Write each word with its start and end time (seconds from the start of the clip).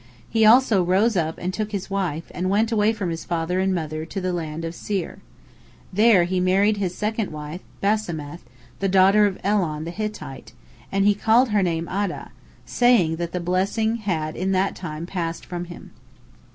He 0.27 0.47
also 0.47 0.83
rose 0.83 1.15
up 1.15 1.37
and 1.37 1.53
took 1.53 1.71
his 1.71 1.91
wife, 1.91 2.31
and 2.33 2.49
went 2.49 2.71
away 2.71 2.91
from 2.91 3.11
his 3.11 3.23
father 3.23 3.59
and 3.59 3.71
mother 3.71 4.03
to 4.03 4.19
the 4.19 4.33
land 4.33 4.65
of 4.65 4.73
Seir. 4.73 5.19
There 5.93 6.23
he 6.23 6.39
married 6.39 6.77
his 6.77 6.95
second 6.97 7.31
wife, 7.31 7.61
Basemath, 7.83 8.39
the 8.79 8.89
daughter 8.89 9.27
of 9.27 9.37
Elon 9.43 9.83
the 9.83 9.91
Hittite, 9.91 10.53
and 10.91 11.05
he 11.05 11.13
called 11.13 11.49
her 11.49 11.61
name 11.61 11.87
Adah, 11.87 12.29
saying 12.65 13.17
that 13.17 13.31
the 13.31 13.39
blessing 13.39 13.97
had 13.97 14.35
in 14.35 14.53
that 14.53 14.75
time 14.75 15.05
passed 15.05 15.45
from 15.45 15.65
him. 15.65 15.91